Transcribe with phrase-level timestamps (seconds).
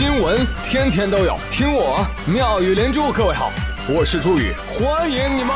[0.00, 3.12] 新闻天天都有，听我妙语连珠。
[3.12, 3.52] 各位好，
[3.86, 5.54] 我是朱宇，欢迎你们！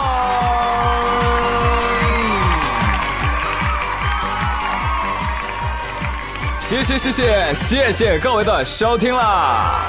[6.60, 9.80] 谢谢谢谢谢谢各位的收听啦！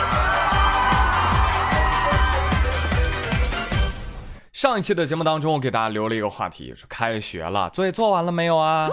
[4.53, 8.87] 上一期的节目当中，我给大家留了一个话题，说开学了，作业做完了没有啊？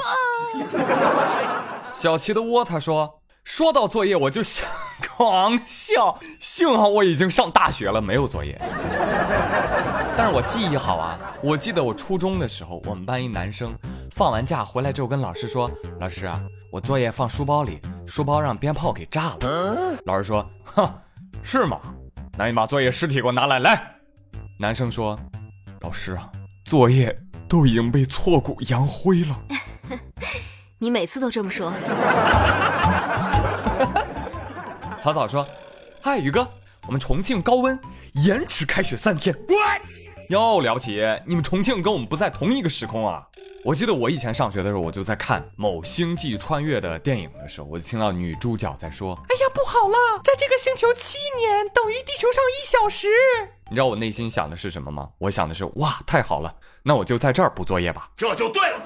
[1.94, 3.21] 小齐的窝他说。
[3.44, 4.66] 说到作业，我就想
[5.16, 6.18] 狂笑。
[6.40, 8.58] 幸好我已经上大学了，没有作业。
[10.16, 13.76] 但是我记忆好啊，我记得我初中的时候，我们班一男生
[14.12, 15.70] 放完假回来之后跟老师说
[16.00, 20.90] ：“老师啊，我作业放书包里，书包让鞭炮给炸了。”老师说：“哼，
[21.42, 21.80] 是吗？
[22.38, 23.96] 那你把作业尸体给我拿来。”来，
[24.58, 25.18] 男生说
[25.80, 26.30] ：“老师啊，
[26.64, 27.14] 作业
[27.48, 29.36] 都已经被挫骨扬灰了。
[30.82, 31.72] ”你每次都这么说。
[35.00, 35.46] 草草说
[36.02, 36.44] ：“嗨，宇哥，
[36.88, 37.78] 我们重庆高温，
[38.14, 39.32] 延迟开学三天。
[40.30, 41.00] 哟，了不起！
[41.24, 43.24] 你们重庆跟我们不在同一个时空啊！
[43.64, 53.06] 我记得我以前上学的时候，我就在看某星际穿越的电影的时候，我就听到女主角在说：‘哎呀，不好了，在这个星球七年等于地球上一小时。’
[53.70, 55.10] 你知道我内心想的是什么吗？
[55.18, 58.10] 我想的是：哇，太好了，那我就在这儿补作业吧。
[58.16, 58.80] 这就对了。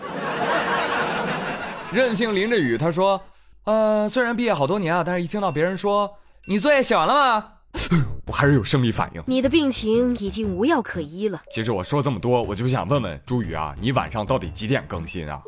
[1.92, 3.20] 任性淋着雨，他说。”
[3.66, 6.08] 呃，虽然毕业好多年啊，但是一听到别人说
[6.46, 7.52] 你作业写完了吗，
[8.24, 9.20] 我还是有生理反应。
[9.26, 11.42] 你的病情已经无药可医了。
[11.50, 15.42] 其实我说这么多，我就想问问朱宇啊，你晚上到底几点更新啊？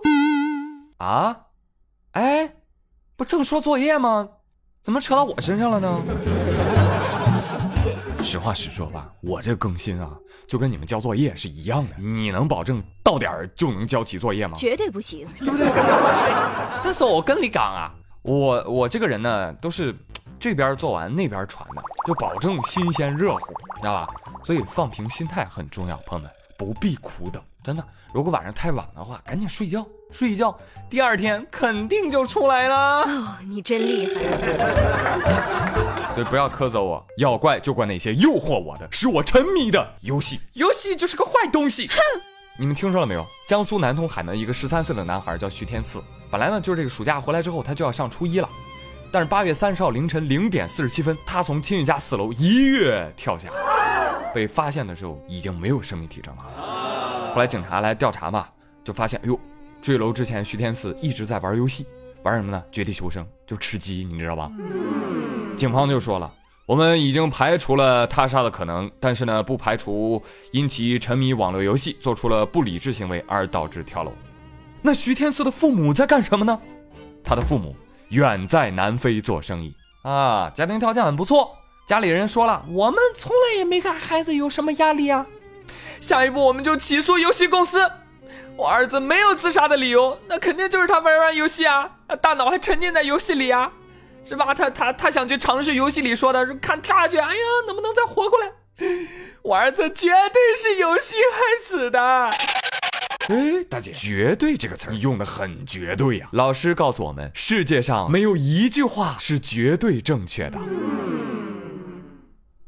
[0.99, 1.37] 啊？
[2.11, 2.57] 哎，
[3.15, 4.29] 不正说作业吗？
[4.83, 6.01] 怎么扯到我身上了呢？
[8.23, 10.17] 实话实说吧，我这更新啊，
[10.47, 11.97] 就跟你们交作业是一样的。
[11.99, 14.55] 你能保证到点儿就能交齐作业吗？
[14.57, 15.27] 绝对不行。
[16.85, 17.95] 但是我跟你讲啊。
[18.23, 19.95] 我我这个人呢，都是
[20.39, 23.47] 这边做完那边传的，就保证新鲜热乎，
[23.81, 24.07] 知道吧？
[24.45, 27.83] 所以放平心态很重要，朋友们不必苦等，真的。
[28.13, 30.57] 如果晚上太晚的话，赶紧睡觉，睡一觉，
[30.89, 33.03] 第二天肯定就出来了。
[33.03, 34.21] 哦，你真厉害。
[36.13, 40.41] 所以不要苛责我，要怪就怪那些诱惑我的、使我沉迷的游戏。
[40.55, 41.87] 游戏就是个坏东西。
[41.89, 41.95] 哼！
[42.59, 43.25] 你们听说了没有？
[43.47, 46.03] 江苏南通海门一个十三岁的男孩叫徐天赐。
[46.31, 48.49] 本来呢，就是这个暑假回来之后，他就要上初一了。
[49.13, 53.49] 但是八月三十号凌晨零点四十七分，他从亲戚家四楼一跃跳下，
[54.35, 56.43] 被发现的时候已经没有生命体征了。
[57.33, 58.49] 后来警察来调查嘛，
[58.83, 59.39] 就发现，哎呦，
[59.81, 61.87] 坠楼之前徐天赐一直在玩游戏，
[62.23, 62.63] 玩什么呢？
[62.71, 64.51] 绝地求生，就吃鸡，你知道吧？
[65.57, 66.33] 警方就说了，
[66.67, 70.23] 我们已经排除了他杀的可能，但是呢，不排除
[70.53, 74.13] 因其沉迷网络游戏，做出了不理智行为而导致跳楼。
[74.83, 76.61] 那徐天赐的父母在干什么呢？
[77.25, 77.75] 他的父母
[78.11, 81.51] 远在南非做生意啊，家庭条件很不错。
[81.87, 85.27] 家里人说了，我们从来也没看孩子有什么压力啊。
[86.01, 87.91] 下一步我们就起诉游戏公司。
[88.57, 91.91] 我儿子没有自杀的理由，那肯定就是他玩玩游戏啊，
[92.21, 93.71] 大脑还沉浸在游戏里啊，
[94.25, 94.55] 是吧？
[94.55, 98.51] 他他他想去尝试游戏里说的，看跳下去，哎呀，能不能再活过来？
[99.43, 102.31] 我儿子绝对是游戏害死的。
[103.29, 106.29] 哎，大姐，“绝对”这个词儿用的很绝对呀。
[106.33, 110.59] 老师告诉我们，世界上没有一句话是绝对正确的。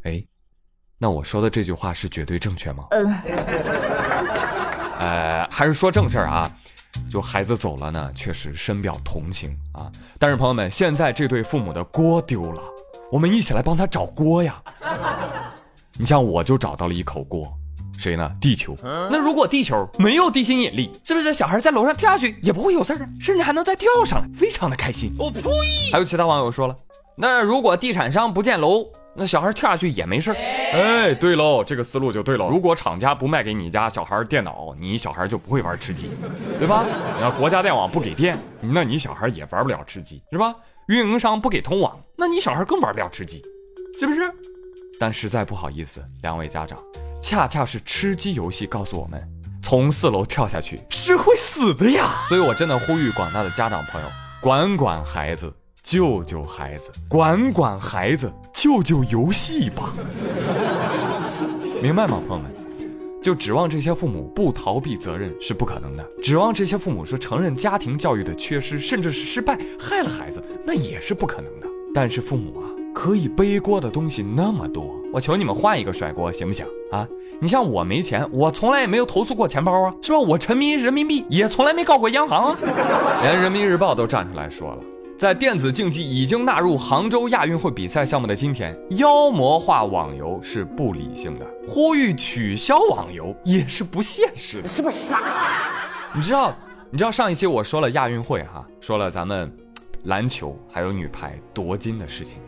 [0.04, 0.22] 哎，
[0.98, 2.86] 那我说的这句话是绝对正确吗？
[2.90, 3.06] 嗯。
[5.00, 6.48] 呃，还是说正事儿啊。
[7.10, 9.90] 就孩子走了呢，确实深表同情啊。
[10.18, 12.60] 但是朋友们，现在这对父母的锅丢了，
[13.10, 14.60] 我们一起来帮他找锅呀。
[15.98, 17.52] 你像我就找到了一口锅。
[17.98, 18.32] 谁呢？
[18.40, 18.74] 地球。
[18.82, 23.08] 那如果地球没有地心引力，是不是小孩在楼上跳下去也不会有事儿啊？
[23.20, 25.14] 甚至还能再跳上来，非常的开心。
[25.18, 25.42] 我呸！
[25.92, 26.74] 还有其他网友说了，
[27.14, 30.36] 那如果地产商不建楼，那小孩跳下去也没事儿。
[30.72, 32.48] 哎，对喽，这个思路就对了。
[32.48, 36.10] 如果厂家不卖给你家小孩电脑，你小孩就不会玩吃鸡，
[36.58, 36.84] 对吧？
[37.16, 40.54] 你要国家电网不给电，那你小孩也玩不了吃鸡，是吧？
[40.86, 43.42] 运营商不给通网，那你小孩更玩不了吃鸡，
[43.98, 44.32] 是不是？
[44.98, 46.78] 但实在不好意思，两位家长。
[47.20, 49.22] 恰恰是吃鸡游戏告诉我们，
[49.62, 52.24] 从四楼跳下去是会死的呀！
[52.28, 54.08] 所以我真的呼吁广大的家长朋友，
[54.40, 55.52] 管管孩子，
[55.90, 59.92] 救救孩子，管管孩子，救救游戏吧！
[61.82, 62.48] 明白吗，朋友们？
[63.20, 71.66] 就指望这些父母不逃避责任是不可能的，指望这些父母说承认家庭教育的缺失，甚至是失败害了孩子，那也是不可能的。
[71.92, 74.94] 但是父母啊，可以背锅的东西那么多。
[75.12, 77.04] 我求你们换一个甩锅行不行啊？
[77.40, 80.20] 你像我没钱，我从来也没有投诉过钱包啊，是吧？
[80.20, 82.56] 我沉迷人民币，也从来没告过央行啊。
[83.22, 84.78] 连人民日报都站出来说了，
[85.20, 95.20] 在电子竞技已经纳入杭州亚运会比赛项目的今天，妖魔化网游是不理性的，呼吁取消网游也是不现实的，是不是傻？
[96.14, 96.56] 你知道，
[96.90, 99.54] 你知道上一期我说了亚运会哈，说了咱们
[100.04, 102.38] 篮球还有女排夺金的事情，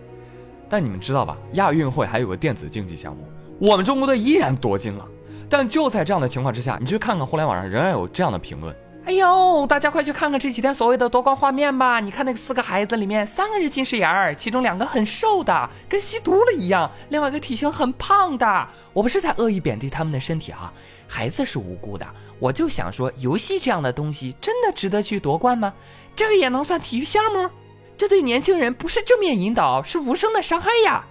[0.67, 1.37] 但你们知道吧？
[1.53, 3.23] 亚运会还有个电子竞技项目，
[3.59, 5.07] 我们中国队依然夺金了。
[5.47, 8.75] 但就在这样的情况之下，你去看看互联网上仍然有这样的评论。
[9.05, 11.99] 哎呦，大家快去看看这几天所谓的夺冠画面吧！
[11.99, 18.69] 你看那个四个孩子里面，三个是近视眼儿，其中两个很瘦的，跟吸毒了一样；另外一个体型很胖的。
[18.93, 20.73] 我不是在恶意贬低他们的身体啊，
[21.09, 22.07] 孩子是无辜的。
[22.39, 25.75] 我就想说，游戏这样的东西真的值得去夺冠吗？
[26.15, 27.51] 这个也能算体育项目？
[27.97, 31.05] 这对年轻人不是正面引导，是无声的伤害呀！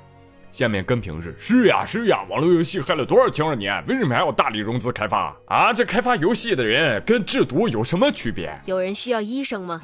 [0.51, 3.81] 下面跟评是是呀是呀，网络游戏害了多少青少年？
[3.87, 5.71] 为什么还要大力融资开发啊？
[5.71, 8.53] 这开发游戏的人跟制毒有什么区别？
[8.65, 9.79] 有人需要医生吗？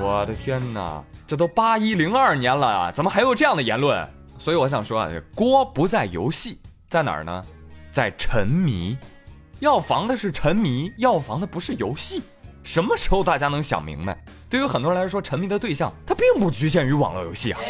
[0.00, 4.08] 我的天哪，这都八一零二年了啊，怎么还有这样的言论？
[4.38, 6.58] 所以我想说啊，锅不在游戏，
[6.88, 7.44] 在哪儿呢？
[7.90, 8.96] 在沉迷。
[9.58, 12.22] 要防的是沉迷，要防的不是游戏。
[12.62, 14.16] 什么时候大家能想明白？
[14.48, 17.60] 对于很多人来说，沉迷的对象它并不局限于网络游戏啊。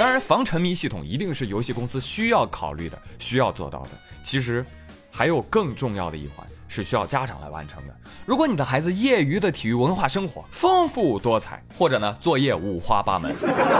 [0.00, 3.90] 当然，防沉迷系统一定是游戏公司需要考虑的、需要做到的。
[4.22, 4.64] 其实，
[5.12, 7.94] 还有更重要的一环是需要家长来完成的。
[8.24, 13.30] 如果你的孩子业余的体育文化生活丰富多彩，或者呢作业五花八门，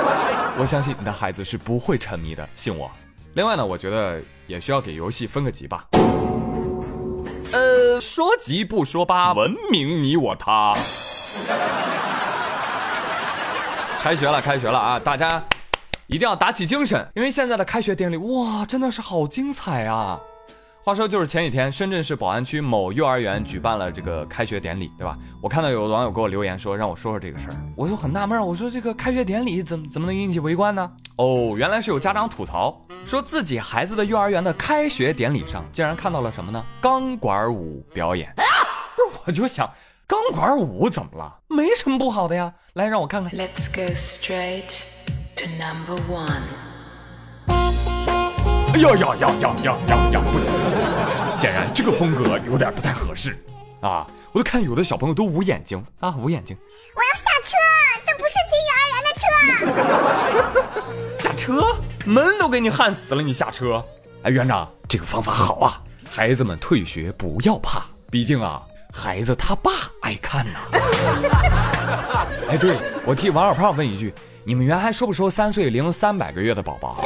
[0.61, 2.91] 我相信你的孩子是不会沉迷的，信我。
[3.33, 5.87] 另外呢，我觉得也需要给游戏分个级吧。
[7.53, 10.77] 呃，说级不说吧，文明你我他。
[14.03, 14.99] 开学了，开学了啊！
[14.99, 15.43] 大家
[16.11, 20.19] 一定要打起精神，因为现在的开学典礼哇，真的是好精彩啊！
[20.83, 25.17] 话说，就是前几天深圳市宝安区某幼儿园举办了这个开学典礼，对吧？
[25.41, 30.91] 我看到有网友给我留言说，让我说说这个事儿，我就很纳闷，我说这个开学典礼怎么怎么能引起围观呢？
[31.15, 36.61] 哦，原来是有家长吐槽，说自己孩子的幼儿园的开学典礼上竟然看到了什么呢？
[36.81, 38.35] 钢管舞表演。
[39.25, 39.71] 我就想。
[40.09, 41.37] 钢管舞怎么了？
[41.47, 43.31] 没什么不好的呀，来让我看看。
[43.33, 44.83] Let's go straight。
[48.73, 50.21] 哎呀呀呀呀呀呀呀！
[50.31, 50.77] 不行不行，
[51.39, 53.43] 显然这个风格有点不太合适
[53.81, 54.07] 啊！
[54.33, 56.55] 我都看有的小朋友都捂眼睛啊，捂眼睛。
[56.95, 57.57] 我要下车，
[58.07, 59.13] 这不是去幼儿园的
[61.17, 61.23] 车。
[61.23, 61.75] 下车？
[62.05, 63.83] 门都给你焊死了，你下车？
[64.25, 65.83] 哎，园长，这个方法好啊！
[66.07, 68.61] 孩子们退学不要怕，毕竟啊。
[68.93, 69.71] 孩子他爸
[70.03, 70.59] 爱看呐。
[72.49, 74.13] 哎，对我替王小胖问一句：
[74.45, 76.97] 你们园还收不收三岁零三百个月的宝宝？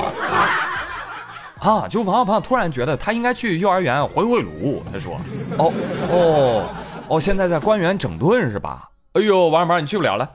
[1.60, 4.82] 啊，就王小胖突然觉得他应该去幼儿园回回炉。
[4.92, 5.18] 他说：
[5.58, 5.72] 哦
[6.10, 6.68] 哦
[7.08, 8.88] 哦，现在在官员整顿是吧？
[9.12, 10.28] 哎呦，王小胖你去不了了。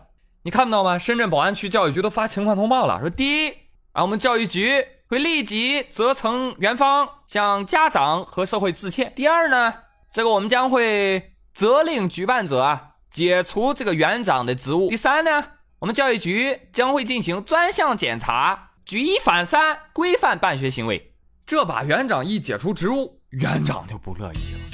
[0.44, 0.98] 你看不到吗？
[0.98, 3.50] 深圳宝安区教育局都发情况通报了，说第一，
[3.92, 9.12] 啊，我们教育局会立即责成园方向家长和社会致歉。
[9.16, 9.74] 第二呢，
[10.12, 11.34] 这个我们将会。
[11.60, 14.88] 责令举办者啊解除这个园长的职务。
[14.88, 15.44] 第三呢，
[15.80, 21.14] 我们教育局将会进行专项检查，举一反三，规范办学行为。
[21.46, 24.69] 这把园长一解除职务，园长就不乐意了。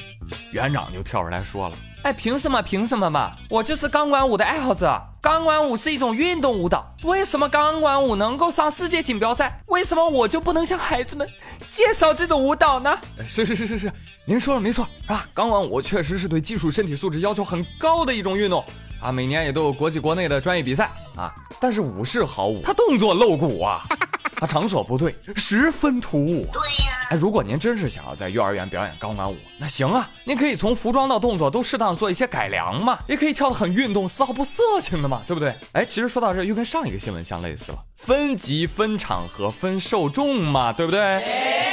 [0.51, 2.61] 园长就跳出来说了：“哎，凭什么？
[2.61, 3.33] 凭什么嘛？
[3.49, 5.01] 我就是钢管舞的爱好者。
[5.21, 9.59] 钢管舞是一种运动舞蹈，为什么钢管舞能够上世界锦标赛？
[9.67, 11.27] 为什么我就不能向孩子们
[11.71, 13.91] 介绍这种舞蹈呢？”是是是是是。
[14.25, 15.27] 您说的没错，是吧？
[15.33, 18.63] 钢管舞确实是对技术、身体素质要求很高的一种运动
[19.01, 21.33] 啊，每年也都有国际、国内的专业比赛啊。
[21.59, 23.81] 但是舞是好舞，它动作露骨啊。
[24.37, 26.45] 他场所不对，十分突兀。
[26.51, 35.55] 对呀，哎，如果您真是想要在幼儿园表演钢管舞，那行啊，您可以从服装到动作都适当做一些改良嘛，也可以跳得很运动，丝毫不色情的嘛，对不对？
[35.71, 41.23] 哎，其实说到这，又跟上一个新闻相类似了，分级、分场合、分受众嘛，对不对？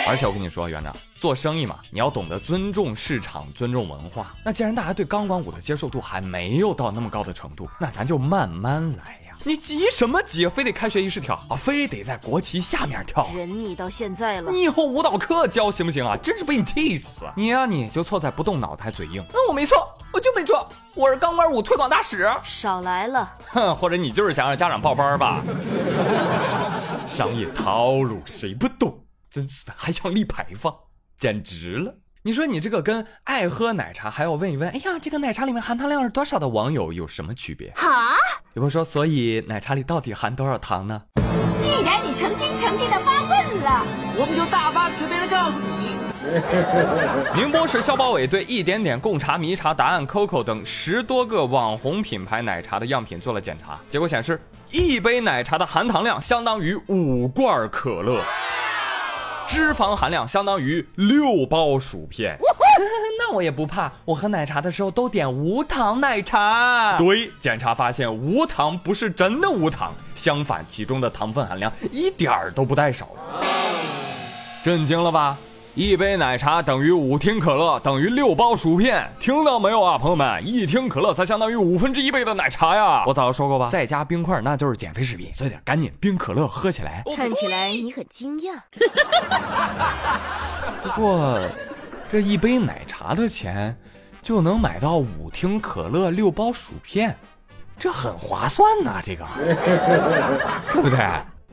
[0.07, 4.35] 而且我跟你说，园长做生意嘛，你要懂得尊重市场，尊重文化。
[4.45, 9.22] 那既然大家对钢管舞的接受度还没有到那么高的程度，那咱就慢慢来。
[9.44, 10.46] 你急什么急？
[10.46, 11.56] 非得开学仪式跳啊？
[11.56, 13.26] 非得在国旗下面跳？
[13.34, 16.16] 忍你到现在了，你以后舞蹈课教行不行啊？
[16.16, 17.22] 真是被你气死！
[17.37, 19.25] 你呀，你就错在不动脑袋，嘴硬。
[19.32, 22.30] 那我没错，我就没错，我是钢管舞推广大使。
[22.44, 23.75] 少来了，哼！
[23.75, 25.42] 或者你就是想让家长报班吧？
[27.06, 29.04] 商业套路谁不懂？
[29.28, 30.72] 真是的，还想立牌坊，
[31.18, 31.96] 简直了！
[32.25, 37.72] 你说你这个跟爱喝奶茶还要问一问，哎呀，这个奶茶里面含糖量是多少的网友有什么区别？
[37.75, 38.14] 哈？
[38.54, 41.00] 比如说，所以奶茶里到底含多少糖呢？
[41.62, 43.82] 既然你诚心诚意的发问了，
[44.14, 54.38] 我们就大发慈悲的告诉你， 宁波市消保委对一点点、贡茶、迷茶、答案、COCO 等十多个网红品牌奶茶的样品做了检查，结果显示，
[54.71, 58.21] 一杯奶茶的含糖量相当于五罐可乐，
[59.49, 62.37] 脂肪含量相当于六包薯片。
[63.19, 66.97] 那我也不怕，我喝奶茶的时候都点无糖奶茶。
[66.97, 73.09] 对，检查发现无糖不是真的无糖，相反，其中的糖分含量一点儿都不带少。
[74.64, 75.37] 震惊了吧？
[75.75, 80.47] 一杯奶茶等于五听可乐等于六包薯片，听到没有啊，朋友们？
[80.47, 83.05] 一听可乐才相当于五分之一杯的奶茶呀！
[83.07, 87.02] 我早就说过吧，再加冰块那就是减肥食品，所以得赶紧冰可乐喝起来。
[87.17, 88.52] 看起来你很惊讶。
[90.83, 91.41] 不过。
[92.12, 93.75] 这一杯奶茶的钱，
[94.21, 97.16] 就能买到五听可乐、六包薯片，
[97.78, 99.25] 这很划算呐，这个，
[100.75, 100.99] 对不对？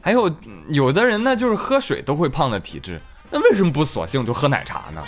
[0.01, 0.30] 还有
[0.68, 3.00] 有的人呢，就是喝水都会胖的体质，
[3.32, 5.01] 那为什么不索性就喝奶茶呢？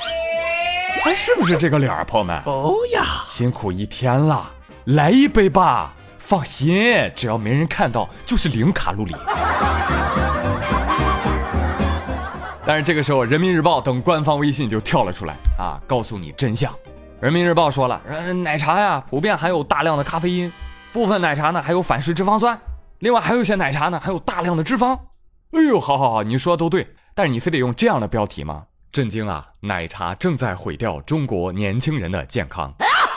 [1.03, 2.41] 哎，是不是这个理儿，朋友们？
[2.45, 4.49] 哦呀，辛苦一天了，
[4.85, 9.13] 来一杯吧，放心，只要没人看到，就是零卡路里。
[12.65, 16.73] 但是这个时候，人民日报等官方微信就跳了出来啊，告诉你真相。
[17.19, 18.01] 人民日报说了，
[18.33, 20.51] 奶茶呀，普遍含有大量的咖啡因，
[20.93, 22.59] 部分奶茶呢还有反式脂肪酸，
[22.99, 24.97] 另外还有一些奶茶呢还有大量的脂肪。
[25.51, 28.63] 哎呦，好好好，你说的都对，但是你非得用这样的标题吗？
[28.91, 29.45] 震惊啊！
[29.61, 32.73] 奶茶正在毁掉中国年轻人的健康，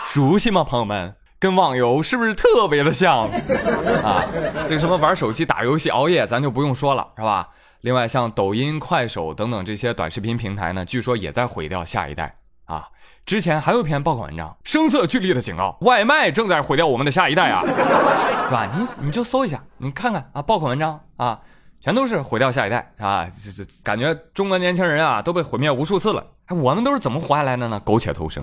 [0.07, 1.15] 熟悉吗，朋友们？
[1.39, 3.25] 跟网游是不是特别的像
[4.03, 4.25] 啊？
[4.67, 7.49] 这个什么玩手机、打游戏、熬夜，咱就不用说了，是吧？
[7.85, 12.89] 另外，像抖音、快手等等这些短视频平台呢，据说也在毁掉下一代啊。
[13.27, 17.61] 之前还有一篇爆款文章，声色俱厉的警告：外卖正在毁掉我们的下一代啊，
[18.49, 18.71] 是吧？
[18.75, 21.39] 你你就搜一下，你看看啊，爆款文章啊，
[21.79, 26.27] 全都是毁掉下一代啊，这这感觉中国年轻人啊都被毁灭无数次了。
[26.47, 27.79] 哎，我们都是怎么活下来的呢？
[27.81, 28.43] 苟且偷生。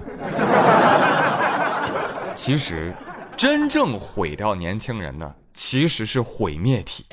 [2.36, 2.94] 其实，
[3.36, 7.08] 真正毁掉年轻人的其实是毁灭体。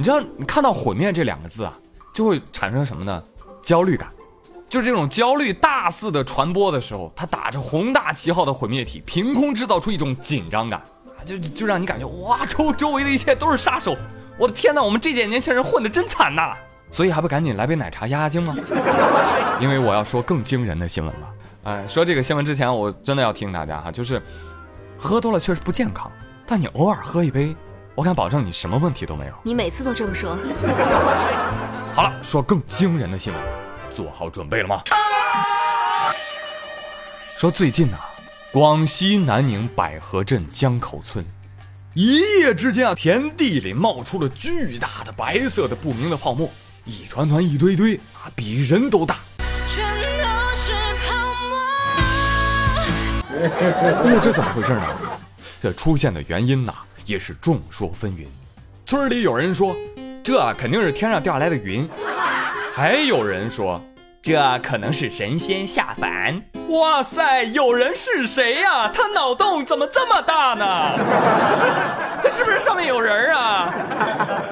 [0.00, 1.78] 你知道，你看到“毁灭”这两个字啊，
[2.10, 3.22] 就会产生什么呢？
[3.62, 4.08] 焦虑感，
[4.66, 13.94] 就是这种焦虑大肆的传播的时候，它打着宏大旗号的毁灭体，凭空制造出一种紧张感啊，就就让你感觉哇，周周围的一切都是杀手！
[14.38, 16.54] 我的天哪，我们这届年轻人混的真惨呐！
[16.90, 18.56] 所以还不赶紧来杯奶茶压压惊吗？
[19.60, 21.28] 因为我要说更惊人的新闻了。
[21.64, 24.22] 哎，说这个新闻之前，我真的要提醒大家哈，就是
[24.96, 26.10] 喝多了确实不健康，
[26.46, 27.54] 但你偶尔喝一杯。
[28.00, 29.34] 我敢保证你什么问题都没有。
[29.42, 30.34] 你每次都这么说。
[31.92, 33.42] 好了，说更惊人的新闻，
[33.92, 34.82] 做好准备了吗？
[37.36, 37.98] 说最近呢，
[38.52, 41.22] 广西南宁百合镇江口村，
[41.92, 46.50] 一夜之间啊，田地里冒出了巨大的白色的不明的泡沫，
[46.86, 49.16] 一团团一堆堆啊，比人都大。
[49.68, 49.84] 全
[50.16, 50.24] 都
[50.56, 50.72] 是
[51.06, 51.14] 泡
[51.50, 51.58] 沫。
[54.06, 54.86] 哎呦，这怎么回事呢？
[55.62, 56.72] 这出现的原因呢？
[57.10, 58.24] 也是众说纷纭，
[58.86, 59.74] 村里有人说，
[60.22, 61.88] 这肯定是天上掉下来的云，
[62.72, 63.82] 还有人说，
[64.22, 66.40] 这可能是神仙下凡。
[66.68, 68.88] 哇塞，有人是谁呀？
[68.94, 70.64] 他脑洞怎么这么大呢？
[72.22, 73.74] 他是不是上面有人啊？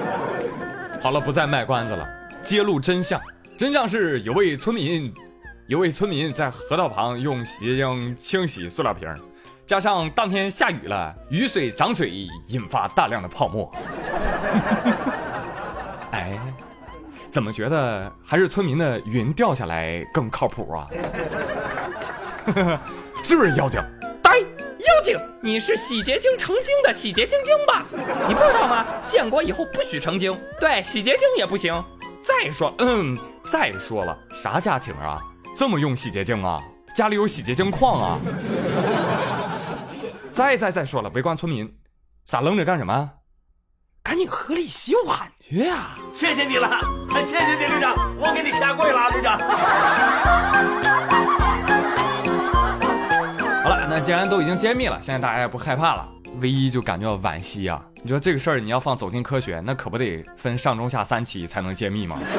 [1.01, 2.05] 好了，不再卖关子了，
[2.43, 3.21] 揭露真相。
[3.57, 5.15] 真相是有位村民，
[5.69, 9.09] 有位村民在河道旁用洗洁精清洗塑料瓶。
[9.69, 13.71] 加上当天下雨了，雨水涨水，引发大量的泡沫。
[16.11, 16.39] 哎，
[17.29, 20.89] 怎么觉得还是村民的云掉下来更靠谱啊？
[23.23, 23.79] 是不是妖精？
[24.23, 27.85] 呆，妖精，你是洗洁精成精的洗洁精精吧？
[28.27, 28.87] 你不知道吗？
[29.05, 31.75] 建国以后不许成精，对，洗洁精也不行。
[32.23, 33.19] 再说，嗯，
[33.51, 35.21] 再说了，啥家庭啊，
[35.55, 36.59] 这么用洗洁精啊？
[36.95, 38.19] 家里有洗洁精矿啊？
[40.39, 41.69] 再再再说了，围观村民，
[42.25, 43.11] 傻愣着干什么？
[44.05, 45.97] 赶紧河里洗碗去呀！
[46.13, 46.79] 谢谢你了，
[47.11, 49.37] 谢谢你，旅长，我给你下跪了，旅长。
[53.65, 56.07] 好了，那既然都已经揭秘了，现在大家也不害怕了，
[56.41, 57.85] 唯一就感觉到惋惜啊！
[58.05, 62.17] 你说这个事儿，你要放走进科学，那可不得分上中下三期才能揭秘吗？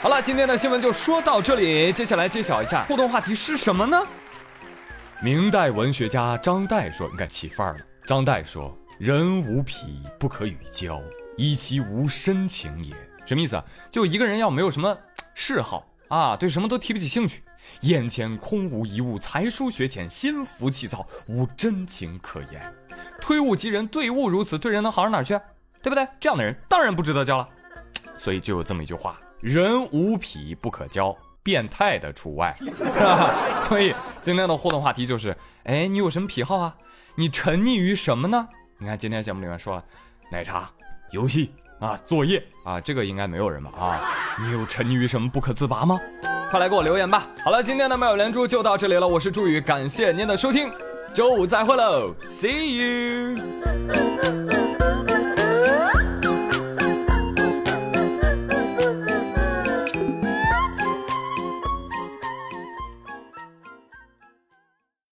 [0.00, 4.00] 好了，今天的新闻就说到这里，接下来揭晓一下互动话题是什么呢？
[5.22, 11.00] 明代文学家张岱说：“你看起范儿了。”张岱说：“人无癖不可与交，
[11.38, 12.94] 以其无深情也。”
[13.24, 13.64] 什么意思啊？
[13.90, 14.96] 就一个人要没有什么
[15.34, 17.42] 嗜好啊，对什么都提不起兴趣，
[17.80, 22.74] 眼前空无一物，才疏学浅，心浮气躁，无真情可言。
[23.18, 25.40] 推物及人，对物如此，对人能好到哪去？
[25.82, 26.06] 对不对？
[26.20, 27.48] 这样的人当然不值得交了。
[28.18, 31.16] 所以就有这么一句话：人无癖不可交，
[31.46, 32.52] 变态的除外。
[32.58, 33.62] 是吧？
[33.62, 36.74] 所以今天的互动话题就是：哎，你有什么癖好啊？
[37.14, 38.48] 你沉溺于什么呢？
[38.78, 39.84] 你看今天节目里面说了，
[40.32, 40.68] 奶茶、
[41.12, 43.70] 游戏啊、作业啊，这个应该没有人吧？
[43.78, 44.00] 啊，
[44.40, 46.00] 你有沉溺于什么不可自拔吗？
[46.50, 47.26] 快来给我留言吧！
[47.44, 50.70] 好了，今天的妙有连珠就到这里了，我是朱宇，感谢您的收听，
[51.14, 54.65] 周五再会喽，See you。